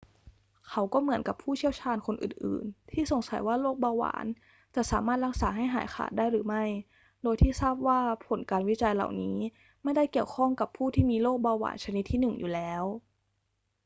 [0.69, 4.25] เขาก็เหมือนกับผู้เชี่ยวชาญคนอื่น ๆ ที่สงสัยว่าโรคเบาหวาน
[4.75, 6.63] จะสามารถรักษาให้หายขาดได้หรือไม่
[7.23, 9.37] โดยที่ทราบว่าผลการวิจัยเหล่านี้
[9.83, 12.83] ไม่ได้เกี่ยวข้องกับผู้ที่มีโรคเบาหวานชนิดที่ 1 อยู่แล้ว